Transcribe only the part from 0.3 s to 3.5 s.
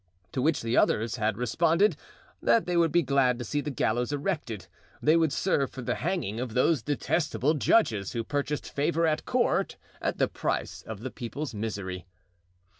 To which the others had responded that they would be glad to